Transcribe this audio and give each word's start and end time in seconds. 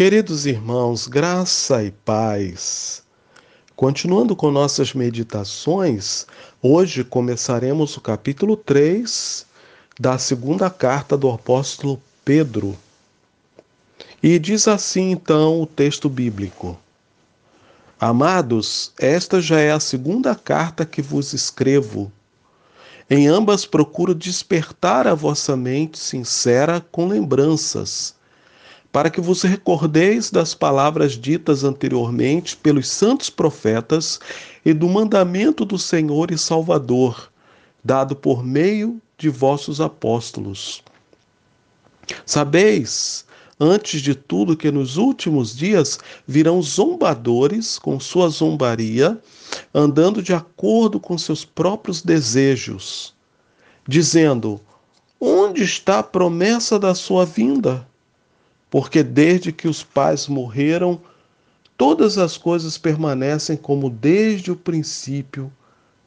Queridos 0.00 0.46
irmãos, 0.46 1.06
graça 1.06 1.84
e 1.84 1.90
paz. 1.90 3.02
Continuando 3.76 4.34
com 4.34 4.50
nossas 4.50 4.94
meditações, 4.94 6.26
hoje 6.62 7.04
começaremos 7.04 7.98
o 7.98 8.00
capítulo 8.00 8.56
3 8.56 9.44
da 10.00 10.16
segunda 10.16 10.70
carta 10.70 11.18
do 11.18 11.30
apóstolo 11.30 12.00
Pedro. 12.24 12.78
E 14.22 14.38
diz 14.38 14.66
assim 14.66 15.10
então 15.10 15.60
o 15.60 15.66
texto 15.66 16.08
bíblico: 16.08 16.78
Amados, 18.00 18.94
esta 18.98 19.38
já 19.38 19.60
é 19.60 19.70
a 19.70 19.78
segunda 19.78 20.34
carta 20.34 20.86
que 20.86 21.02
vos 21.02 21.34
escrevo. 21.34 22.10
Em 23.10 23.28
ambas 23.28 23.66
procuro 23.66 24.14
despertar 24.14 25.06
a 25.06 25.12
vossa 25.12 25.54
mente 25.58 25.98
sincera 25.98 26.80
com 26.90 27.06
lembranças 27.06 28.18
para 28.92 29.10
que 29.10 29.20
vos 29.20 29.42
recordeis 29.42 30.30
das 30.30 30.54
palavras 30.54 31.12
ditas 31.12 31.62
anteriormente 31.62 32.56
pelos 32.56 32.88
santos 32.88 33.30
profetas 33.30 34.18
e 34.64 34.72
do 34.72 34.88
mandamento 34.88 35.64
do 35.64 35.78
Senhor 35.78 36.30
e 36.30 36.38
Salvador, 36.38 37.30
dado 37.84 38.16
por 38.16 38.44
meio 38.44 39.00
de 39.16 39.28
vossos 39.28 39.80
apóstolos. 39.80 40.82
Sabeis, 42.26 43.24
antes 43.60 44.00
de 44.00 44.14
tudo, 44.14 44.56
que 44.56 44.72
nos 44.72 44.96
últimos 44.96 45.56
dias 45.56 45.98
virão 46.26 46.60
zombadores 46.60 47.78
com 47.78 48.00
sua 48.00 48.28
zombaria, 48.28 49.20
andando 49.72 50.22
de 50.22 50.34
acordo 50.34 50.98
com 50.98 51.16
seus 51.16 51.44
próprios 51.44 52.02
desejos, 52.02 53.14
dizendo: 53.86 54.60
Onde 55.20 55.62
está 55.62 56.00
a 56.00 56.02
promessa 56.02 56.78
da 56.78 56.94
sua 56.94 57.24
vinda? 57.24 57.86
Porque 58.70 59.02
desde 59.02 59.50
que 59.50 59.66
os 59.66 59.82
pais 59.82 60.28
morreram, 60.28 61.00
todas 61.76 62.16
as 62.16 62.38
coisas 62.38 62.78
permanecem 62.78 63.56
como 63.56 63.90
desde 63.90 64.52
o 64.52 64.56
princípio 64.56 65.52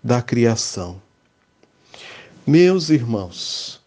da 0.01 0.21
criação. 0.21 1.01
Meus 2.47 2.89
irmãos, 2.89 3.81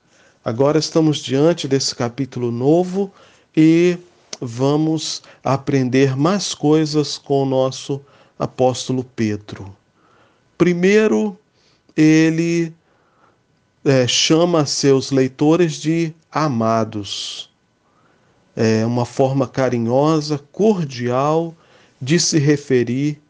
agora 0.45 0.79
estamos 0.79 1.19
diante 1.19 1.67
desse 1.67 1.95
capítulo 1.95 2.51
novo 2.51 3.13
e 3.57 3.99
vamos 4.41 5.23
aprender 5.43 6.15
mais 6.15 6.55
coisas 6.55 7.17
com 7.17 7.43
o 7.43 7.47
nosso 7.47 8.01
apóstolo 8.39 9.03
Pedro. 9.03 9.75
Primeiro, 10.59 11.39
ele 11.97 12.73
é, 13.85 14.07
chama 14.07 14.67
seus 14.67 15.11
leitores 15.11 15.75
de 15.75 16.13
amados 16.31 17.51
é, 18.57 18.85
uma 18.87 19.05
forma 19.05 19.47
carinhosa, 19.47 20.39
cordial 20.51 21.55
de 22.01 22.19
se 22.19 22.39
referir 22.39 23.21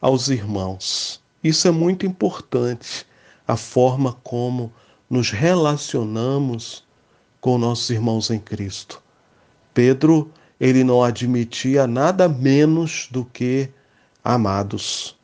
aos 0.00 0.28
irmãos. 0.28 1.20
Isso 1.42 1.66
é 1.66 1.70
muito 1.70 2.04
importante, 2.04 3.06
a 3.48 3.56
forma 3.56 4.12
como 4.22 4.72
nos 5.08 5.30
relacionamos 5.30 6.84
com 7.40 7.58
nossos 7.58 7.90
irmãos 7.90 8.30
em 8.30 8.38
Cristo. 8.38 9.02
Pedro, 9.72 10.30
ele 10.60 10.84
não 10.84 11.02
admitia 11.02 11.86
nada 11.86 12.28
menos 12.28 13.08
do 13.10 13.24
que 13.24 13.68
amados. 14.22 15.16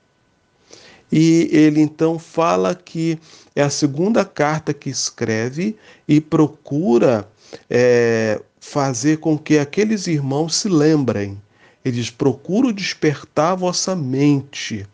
E 1.10 1.48
ele 1.50 1.80
então 1.80 2.18
fala 2.18 2.74
que 2.74 3.18
é 3.54 3.62
a 3.62 3.70
segunda 3.70 4.24
carta 4.24 4.72
que 4.72 4.90
escreve 4.90 5.76
e 6.06 6.20
procura 6.20 7.28
é, 7.68 8.40
fazer 8.60 9.18
com 9.18 9.38
que 9.38 9.58
aqueles 9.58 10.06
irmãos 10.06 10.54
se 10.54 10.68
lembrem. 10.68 11.40
Eles 11.84 12.10
procuram 12.10 12.72
despertar 12.72 13.52
a 13.52 13.56
vossa 13.56 13.96
mente. 13.96 14.86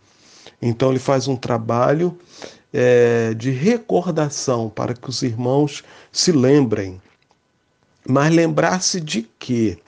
Então 0.63 0.91
ele 0.91 0.99
faz 0.99 1.29
um 1.29 1.37
trabalho 1.37 2.17
é, 2.73 3.35
de 3.35 3.51
recordação 3.51 4.69
para 4.69 4.95
que 4.95 5.09
os 5.09 5.23
irmãos 5.23 5.83
se 6.13 6.33
lembrem. 6.33 7.01
Mas 8.09 8.33
lembrar-se 8.33 9.01
de 9.01 9.29
quê? 9.39 9.79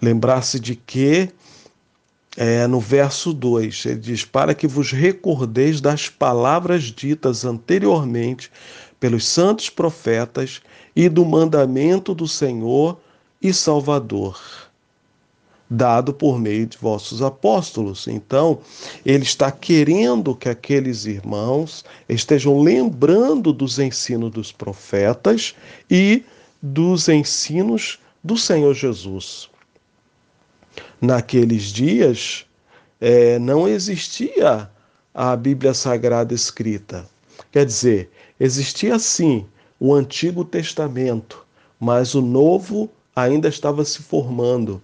Lembrar-se 0.00 0.58
de 0.58 0.74
quê? 0.74 1.30
É, 2.36 2.68
no 2.68 2.78
verso 2.78 3.32
2, 3.32 3.86
ele 3.86 3.96
diz: 3.96 4.24
Para 4.24 4.54
que 4.54 4.66
vos 4.66 4.92
recordeis 4.92 5.80
das 5.80 6.08
palavras 6.08 6.84
ditas 6.84 7.44
anteriormente 7.44 8.50
pelos 9.00 9.26
santos 9.26 9.70
profetas 9.70 10.60
e 10.94 11.08
do 11.08 11.24
mandamento 11.24 12.14
do 12.14 12.26
Senhor 12.26 12.98
e 13.40 13.52
Salvador, 13.52 14.40
dado 15.70 16.12
por 16.12 16.38
meio 16.38 16.66
de 16.66 16.76
vossos 16.78 17.22
apóstolos. 17.22 18.08
Então, 18.08 18.60
ele 19.04 19.22
está 19.22 19.50
querendo 19.52 20.34
que 20.34 20.48
aqueles 20.48 21.04
irmãos 21.04 21.84
estejam 22.08 22.60
lembrando 22.60 23.52
dos 23.52 23.78
ensinos 23.78 24.30
dos 24.30 24.50
profetas 24.50 25.54
e 25.90 26.24
dos 26.60 27.08
ensinos 27.08 27.98
do 28.24 28.36
Senhor 28.36 28.74
Jesus. 28.74 29.48
Naqueles 31.00 31.64
dias, 31.64 32.44
é, 33.00 33.38
não 33.38 33.68
existia 33.68 34.68
a 35.14 35.36
Bíblia 35.36 35.74
Sagrada 35.74 36.34
escrita. 36.34 37.06
Quer 37.50 37.64
dizer, 37.64 38.10
existia 38.38 38.98
sim 38.98 39.46
o 39.78 39.94
Antigo 39.94 40.44
Testamento, 40.44 41.44
mas 41.78 42.14
o 42.14 42.20
Novo 42.20 42.90
ainda 43.14 43.48
estava 43.48 43.84
se 43.84 44.02
formando. 44.02 44.82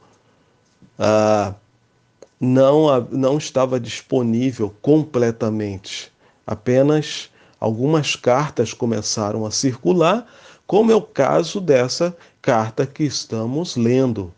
Ah, 0.99 1.55
não, 2.41 3.01
não 3.11 3.39
estava 3.39 3.81
disponível 3.81 4.75
completamente. 4.83 6.13
Apenas 6.47 7.31
algumas 7.59 8.15
cartas 8.15 8.75
começaram 8.75 9.47
a 9.47 9.51
circular, 9.51 10.27
como 10.67 10.93
é 10.93 10.95
o 10.95 11.03
caso 11.03 11.61
dessa 11.61 12.15
carta 12.43 12.87
que 12.87 13.05
estamos 13.05 13.77
lendo. 13.77 14.33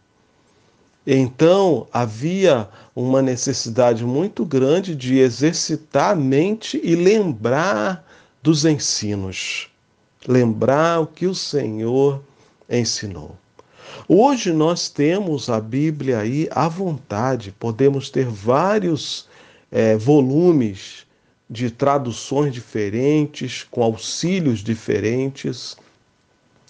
Então 1.07 1.87
havia 1.93 2.69
uma 2.95 3.23
necessidade 3.23 4.05
muito 4.05 4.45
grande 4.45 4.95
de 4.95 5.19
exercitar 5.19 6.13
a 6.13 6.17
mente 6.17 6.81
e 6.83 6.95
lembrar 6.95 8.06
dos 8.47 8.65
ensinos 8.65 9.69
lembrar 10.25 11.01
o 11.01 11.07
que 11.09 11.27
o 11.27 11.35
Senhor 11.35 12.23
ensinou. 12.71 13.37
Hoje 14.07 14.53
nós 14.53 14.89
temos 14.89 15.51
a 15.51 15.61
Bíblia 15.61 16.21
aí 16.21 16.49
à 16.53 16.69
vontade, 16.69 17.53
podemos 17.59 18.09
ter 18.09 18.25
vários 18.27 19.29
é, 19.69 19.97
volumes 19.97 21.05
de 21.51 21.73
traduções 21.73 22.55
diferentes, 22.55 23.67
com 23.69 23.83
auxílios 23.83 24.61
diferentes, 24.61 25.77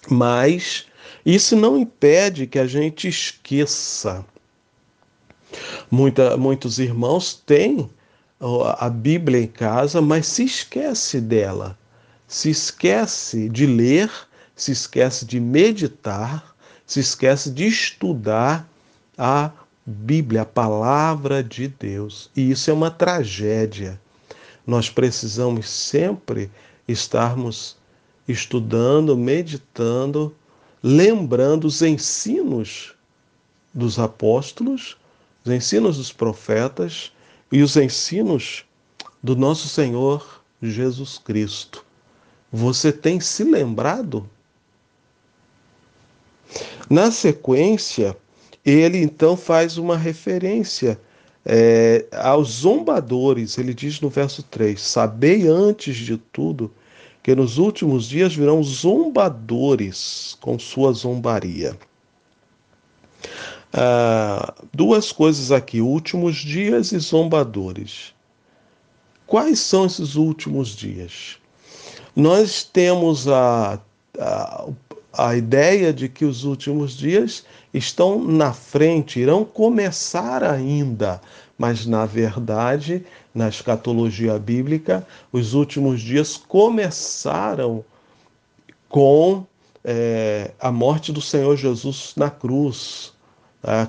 mas 0.09 0.87
isso 1.23 1.55
não 1.55 1.77
impede 1.77 2.47
que 2.47 2.57
a 2.57 2.65
gente 2.65 3.07
esqueça. 3.07 4.25
Muita, 5.91 6.35
muitos 6.37 6.79
irmãos 6.79 7.35
têm 7.35 7.87
a 8.39 8.89
Bíblia 8.89 9.41
em 9.41 9.47
casa, 9.47 10.01
mas 10.01 10.27
se 10.27 10.43
esquece 10.43 11.19
dela 11.19 11.77
se 12.27 12.49
esquece 12.49 13.47
de 13.47 13.65
ler, 13.65 14.11
se 14.55 14.71
esquece 14.71 15.25
de 15.25 15.39
meditar, 15.39 16.55
se 16.85 16.99
esquece 16.99 17.49
de 17.49 17.65
estudar 17.65 18.67
a 19.17 19.51
Bíblia, 19.85 20.41
a 20.41 20.45
palavra 20.45 21.41
de 21.41 21.69
Deus. 21.69 22.29
E 22.35 22.51
isso 22.51 22.69
é 22.69 22.73
uma 22.73 22.91
tragédia. 22.91 23.99
Nós 24.65 24.89
precisamos 24.89 25.69
sempre 25.69 26.51
estarmos 26.85 27.77
estudando, 28.27 29.15
meditando, 29.15 30.35
lembrando 30.83 31.65
os 31.65 31.81
ensinos 31.81 32.93
dos 33.73 33.97
apóstolos, 33.97 34.97
os 35.45 35.51
ensinos 35.51 35.95
dos 35.95 36.11
profetas 36.11 37.13
e 37.51 37.61
os 37.61 37.75
ensinos 37.75 38.65
do 39.21 39.35
nosso 39.35 39.67
Senhor 39.67 40.43
Jesus 40.61 41.17
Cristo. 41.17 41.85
Você 42.51 42.91
tem 42.91 43.19
se 43.19 43.43
lembrado? 43.43 44.29
Na 46.89 47.11
sequência, 47.11 48.15
ele 48.63 48.97
então 48.99 49.35
faz 49.35 49.77
uma 49.77 49.97
referência 49.97 50.99
é, 51.45 52.05
aos 52.11 52.49
zombadores. 52.49 53.57
Ele 53.57 53.73
diz 53.73 53.99
no 54.01 54.09
verso 54.09 54.43
3: 54.43 54.79
Sabei 54.79 55.47
antes 55.47 55.97
de 55.97 56.17
tudo 56.17 56.71
que 57.21 57.35
nos 57.35 57.57
últimos 57.57 58.07
dias 58.07 58.33
virão 58.33 58.63
zombadores 58.63 60.37
com 60.39 60.57
sua 60.57 60.93
zombaria. 60.93 61.77
Ah, 63.73 64.53
duas 64.77 65.11
coisas 65.11 65.51
aqui: 65.51 65.81
últimos 65.81 66.35
dias 66.35 66.91
e 66.91 66.99
zombadores. 66.99 68.13
Quais 69.25 69.59
são 69.59 69.87
esses 69.87 70.15
últimos 70.15 70.69
dias? 70.69 71.37
Nós 72.15 72.63
temos 72.63 73.27
a, 73.27 73.79
a, 74.17 74.67
a 75.11 75.35
ideia 75.35 75.91
de 75.91 76.07
que 76.07 76.23
os 76.23 76.43
últimos 76.43 76.95
dias 76.95 77.43
estão 77.73 78.23
na 78.23 78.53
frente, 78.53 79.19
irão 79.19 79.43
começar 79.43 80.43
ainda, 80.43 81.19
mas 81.57 81.85
na 81.85 82.05
verdade, 82.05 83.03
na 83.33 83.49
escatologia 83.49 84.37
bíblica, 84.39 85.05
os 85.31 85.53
últimos 85.53 86.01
dias 86.01 86.37
começaram 86.37 87.83
com 88.87 89.45
é, 89.83 90.51
a 90.59 90.71
morte 90.71 91.11
do 91.11 91.21
Senhor 91.21 91.57
Jesus 91.57 92.13
na 92.15 92.29
cruz, 92.29 93.13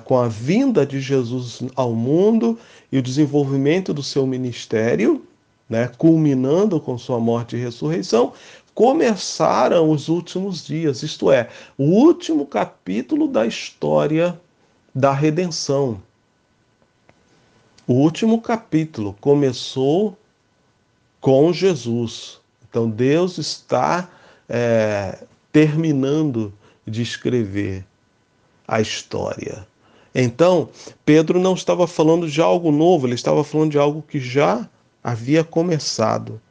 com 0.03 0.17
a 0.17 0.27
vinda 0.27 0.85
de 0.85 0.99
Jesus 0.99 1.61
ao 1.75 1.93
mundo 1.93 2.57
e 2.91 2.97
o 2.97 3.01
desenvolvimento 3.01 3.93
do 3.93 4.03
seu 4.03 4.27
ministério, 4.27 5.23
né, 5.69 5.89
culminando 5.97 6.79
com 6.79 6.97
sua 6.97 7.19
morte 7.19 7.55
e 7.55 7.59
ressurreição, 7.59 8.33
começaram 8.73 9.89
os 9.89 10.07
últimos 10.07 10.65
dias, 10.65 11.03
isto 11.03 11.31
é, 11.31 11.49
o 11.77 11.83
último 11.83 12.45
capítulo 12.45 13.27
da 13.27 13.45
história 13.45 14.39
da 14.93 15.13
redenção. 15.13 16.01
O 17.85 17.93
último 17.93 18.41
capítulo 18.41 19.15
começou 19.19 20.17
com 21.19 21.51
Jesus. 21.51 22.39
Então 22.69 22.89
Deus 22.89 23.37
está 23.37 24.09
é, 24.47 25.23
terminando 25.51 26.53
de 26.85 27.01
escrever 27.01 27.85
a 28.67 28.79
história. 28.79 29.67
Então, 30.21 30.69
Pedro 31.05 31.39
não 31.39 31.53
estava 31.53 31.87
falando 31.87 32.29
de 32.29 32.41
algo 32.41 32.71
novo, 32.71 33.07
ele 33.07 33.15
estava 33.15 33.43
falando 33.43 33.71
de 33.71 33.77
algo 33.77 34.01
que 34.01 34.19
já 34.19 34.69
havia 35.03 35.43
começado. 35.43 36.41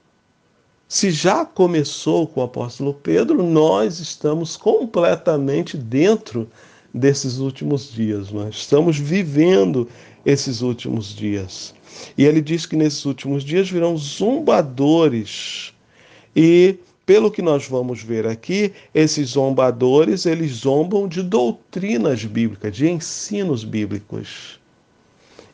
Se 0.89 1.11
já 1.11 1.45
começou 1.45 2.27
com 2.27 2.41
o 2.41 2.45
apóstolo 2.45 2.95
Pedro, 2.95 3.43
nós 3.43 4.01
estamos 4.01 4.57
completamente 4.57 5.77
dentro 5.77 6.49
desses 6.95 7.39
últimos 7.39 7.93
dias, 7.93 8.31
nós 8.31 8.57
estamos 8.57 8.99
vivendo 8.99 9.87
esses 10.25 10.63
últimos 10.63 11.15
dias. 11.15 11.75
E 12.17 12.25
ele 12.25 12.41
diz 12.41 12.65
que 12.65 12.77
nesses 12.77 13.05
últimos 13.05 13.45
dias 13.45 13.69
virão 13.69 13.97
zombadores 13.97 15.75
e 16.35 16.79
pelo 17.09 17.31
que 17.31 17.41
nós 17.41 17.67
vamos 17.67 18.03
ver 18.03 18.27
aqui, 18.27 18.71
esses 18.95 19.31
zombadores, 19.31 20.27
eles 20.27 20.53
zombam 20.53 21.09
de 21.09 21.23
doutrinas 21.23 22.23
bíblicas, 22.23 22.77
de 22.77 22.87
ensinos 22.87 23.65
bíblicos. 23.65 24.61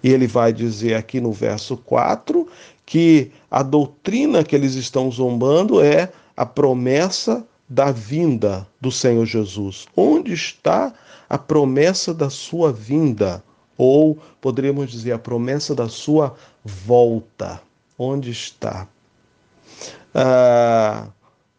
E 0.03 0.11
ele 0.11 0.27
vai 0.27 0.53
dizer 0.53 0.95
aqui 0.95 1.21
no 1.21 1.31
verso 1.31 1.77
4 1.77 2.49
que 2.85 3.31
a 3.49 3.62
doutrina 3.62 4.43
que 4.43 4.56
eles 4.56 4.75
estão 4.75 5.09
zombando 5.12 5.81
é 5.81 6.11
a 6.37 6.45
promessa 6.45 7.47
da 7.69 7.93
vinda 7.93 8.67
do 8.81 8.91
Senhor 8.91 9.25
Jesus. 9.25 9.87
Onde 9.97 10.33
está 10.33 10.93
a 11.31 11.39
promessa 11.39 12.12
da 12.12 12.31
sua 12.31 12.73
vinda? 12.73 13.45
Ou 13.79 14.19
poderíamos 14.41 14.91
dizer 14.91 15.12
a 15.12 15.21
promessa 15.21 15.73
da 15.73 15.89
sua 15.89 16.35
volta? 16.65 17.62
Onde 17.97 18.33
está? 18.33 18.89
Ah, 20.12 21.06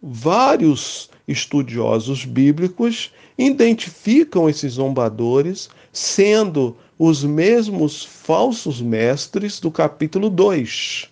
vários 0.07 1.09
estudiosos 1.27 2.25
bíblicos 2.25 3.11
identificam 3.35 4.47
esses 4.47 4.73
zombadores 4.73 5.67
sendo 5.91 6.77
os 6.99 7.23
mesmos 7.23 8.05
falsos 8.05 8.79
mestres 8.79 9.59
do 9.59 9.71
capítulo 9.71 10.29
2. 10.29 11.09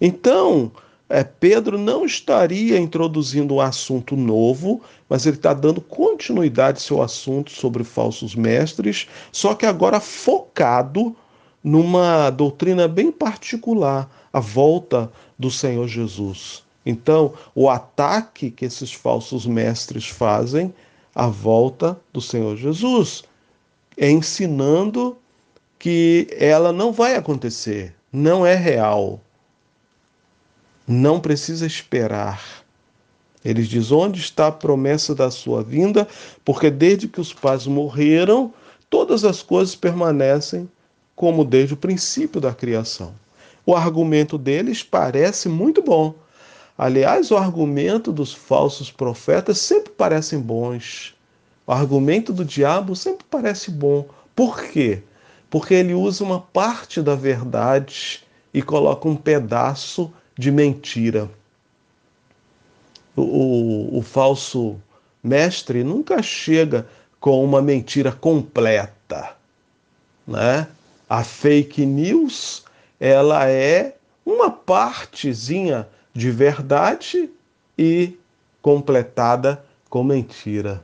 Então, 0.00 0.72
é, 1.08 1.22
Pedro 1.22 1.78
não 1.78 2.04
estaria 2.04 2.78
introduzindo 2.78 3.54
um 3.54 3.60
assunto 3.60 4.16
novo, 4.16 4.82
mas 5.08 5.24
ele 5.24 5.36
está 5.36 5.54
dando 5.54 5.80
continuidade 5.80 6.78
ao 6.78 6.82
seu 6.82 7.02
assunto 7.02 7.52
sobre 7.52 7.84
falsos 7.84 8.34
mestres, 8.34 9.06
só 9.30 9.54
que 9.54 9.64
agora 9.64 10.00
focado 10.00 11.14
numa 11.62 12.28
doutrina 12.30 12.88
bem 12.88 13.12
particular, 13.12 14.10
a 14.32 14.40
volta 14.40 15.10
do 15.38 15.50
Senhor 15.50 15.86
Jesus. 15.86 16.68
Então, 16.84 17.34
o 17.54 17.68
ataque 17.68 18.50
que 18.50 18.64
esses 18.64 18.92
falsos 18.92 19.46
mestres 19.46 20.08
fazem 20.08 20.72
à 21.14 21.26
volta 21.26 21.98
do 22.12 22.20
Senhor 22.20 22.56
Jesus 22.56 23.22
é 23.96 24.10
ensinando 24.10 25.16
que 25.78 26.28
ela 26.38 26.72
não 26.72 26.92
vai 26.92 27.16
acontecer, 27.16 27.94
não 28.12 28.44
é 28.44 28.54
real. 28.54 29.20
Não 30.86 31.20
precisa 31.20 31.66
esperar. 31.66 32.64
Eles 33.44 33.68
dizem: 33.68 33.96
onde 33.96 34.20
está 34.20 34.48
a 34.48 34.52
promessa 34.52 35.14
da 35.14 35.30
sua 35.30 35.62
vinda? 35.62 36.08
Porque 36.44 36.70
desde 36.70 37.08
que 37.08 37.20
os 37.20 37.32
pais 37.32 37.66
morreram, 37.66 38.52
todas 38.88 39.24
as 39.24 39.42
coisas 39.42 39.74
permanecem 39.74 40.68
como 41.14 41.44
desde 41.44 41.74
o 41.74 41.76
princípio 41.76 42.40
da 42.40 42.52
criação. 42.52 43.14
O 43.64 43.74
argumento 43.74 44.36
deles 44.36 44.82
parece 44.82 45.48
muito 45.48 45.82
bom 45.82 46.14
Aliás, 46.82 47.30
o 47.30 47.36
argumento 47.36 48.10
dos 48.10 48.32
falsos 48.32 48.90
profetas 48.90 49.58
sempre 49.58 49.92
parecem 49.92 50.40
bons. 50.40 51.14
O 51.66 51.72
argumento 51.72 52.32
do 52.32 52.42
diabo 52.42 52.96
sempre 52.96 53.26
parece 53.30 53.70
bom. 53.70 54.08
Por 54.34 54.62
quê? 54.62 55.02
Porque 55.50 55.74
ele 55.74 55.92
usa 55.92 56.24
uma 56.24 56.40
parte 56.40 57.02
da 57.02 57.14
verdade 57.14 58.24
e 58.54 58.62
coloca 58.62 59.06
um 59.06 59.14
pedaço 59.14 60.10
de 60.38 60.50
mentira. 60.50 61.30
O, 63.14 63.20
o, 63.24 63.98
o 63.98 64.00
falso 64.00 64.80
mestre 65.22 65.84
nunca 65.84 66.22
chega 66.22 66.88
com 67.20 67.44
uma 67.44 67.60
mentira 67.60 68.10
completa, 68.10 69.36
né? 70.26 70.66
A 71.06 71.22
fake 71.24 71.84
news, 71.84 72.64
ela 72.98 73.46
é 73.46 73.96
uma 74.24 74.50
partezinha 74.50 75.86
de 76.12 76.30
verdade 76.30 77.30
e 77.78 78.18
completada 78.62 79.64
com 79.88 80.04
mentira. 80.04 80.82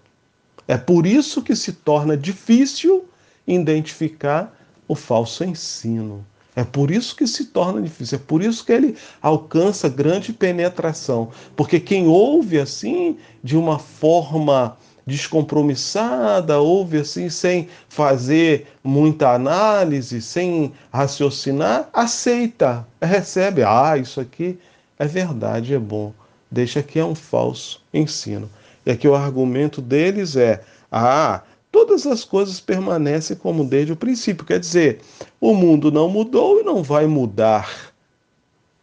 É 0.66 0.76
por 0.76 1.06
isso 1.06 1.42
que 1.42 1.54
se 1.54 1.72
torna 1.72 2.16
difícil 2.16 3.08
identificar 3.46 4.52
o 4.88 4.94
falso 4.94 5.44
ensino. 5.44 6.24
É 6.54 6.64
por 6.64 6.90
isso 6.90 7.14
que 7.14 7.26
se 7.26 7.46
torna 7.46 7.82
difícil, 7.82 8.16
é 8.16 8.20
por 8.26 8.42
isso 8.42 8.64
que 8.64 8.72
ele 8.72 8.96
alcança 9.20 9.90
grande 9.90 10.32
penetração. 10.32 11.30
Porque 11.54 11.78
quem 11.78 12.06
ouve 12.06 12.58
assim, 12.58 13.18
de 13.44 13.56
uma 13.56 13.78
forma 13.78 14.76
descompromissada, 15.06 16.58
ouve 16.58 16.98
assim 16.98 17.28
sem 17.28 17.68
fazer 17.88 18.66
muita 18.82 19.34
análise, 19.34 20.20
sem 20.22 20.72
raciocinar, 20.90 21.90
aceita, 21.92 22.88
recebe. 23.00 23.62
Ah, 23.62 23.96
isso 23.98 24.18
aqui 24.18 24.58
é 24.98 25.06
verdade, 25.06 25.74
é 25.74 25.78
bom. 25.78 26.12
Deixa 26.50 26.82
que 26.82 26.98
é 26.98 27.04
um 27.04 27.14
falso 27.14 27.82
ensino. 27.92 28.48
E 28.84 28.90
aqui 28.90 29.06
o 29.06 29.14
argumento 29.14 29.82
deles 29.82 30.36
é: 30.36 30.62
ah, 30.90 31.42
todas 31.72 32.06
as 32.06 32.24
coisas 32.24 32.60
permanecem 32.60 33.36
como 33.36 33.64
desde 33.64 33.92
o 33.92 33.96
princípio. 33.96 34.46
Quer 34.46 34.60
dizer, 34.60 35.00
o 35.40 35.54
mundo 35.54 35.90
não 35.90 36.08
mudou 36.08 36.60
e 36.60 36.62
não 36.62 36.82
vai 36.82 37.06
mudar. 37.06 37.92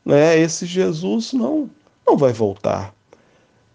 Né? 0.06 0.38
Esse 0.38 0.66
Jesus 0.66 1.34
não, 1.34 1.70
não 2.06 2.18
vai 2.18 2.34
voltar. 2.34 2.94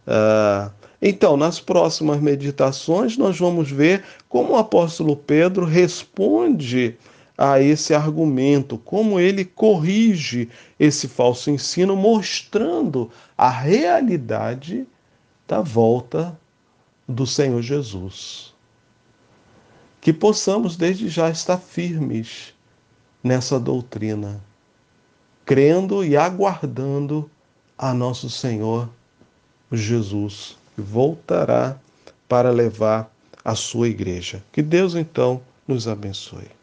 Ah, 0.06 0.70
então, 1.00 1.36
nas 1.36 1.60
próximas 1.60 2.20
meditações, 2.20 3.16
nós 3.16 3.38
vamos 3.38 3.70
ver 3.70 4.04
como 4.28 4.52
o 4.52 4.56
apóstolo 4.56 5.16
Pedro 5.16 5.64
responde 5.64 6.96
a 7.38 7.60
esse 7.60 7.94
argumento, 7.94 8.76
como 8.76 9.20
ele 9.20 9.44
corrige 9.44 10.48
esse 10.78 11.06
falso 11.06 11.48
ensino, 11.50 11.94
mostrando 11.94 13.12
a 13.36 13.48
realidade 13.48 14.84
da 15.46 15.60
volta 15.60 16.36
do 17.06 17.24
Senhor 17.24 17.62
Jesus. 17.62 18.52
Que 20.00 20.12
possamos 20.12 20.76
desde 20.76 21.08
já 21.08 21.30
estar 21.30 21.58
firmes 21.58 22.52
nessa 23.22 23.60
doutrina, 23.60 24.42
crendo 25.46 26.04
e 26.04 26.16
aguardando 26.16 27.30
a 27.76 27.94
nosso 27.94 28.28
Senhor 28.28 28.90
Jesus, 29.70 30.56
que 30.74 30.82
voltará 30.82 31.78
para 32.28 32.50
levar 32.50 33.08
a 33.44 33.54
sua 33.54 33.88
igreja. 33.88 34.42
Que 34.50 34.60
Deus 34.60 34.96
então 34.96 35.40
nos 35.66 35.86
abençoe. 35.86 36.57